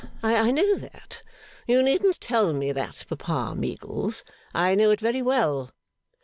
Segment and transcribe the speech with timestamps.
[0.23, 1.21] I know that!
[1.67, 4.23] You needn't tell me that, Papa Meagles.
[4.51, 5.69] I know it very well.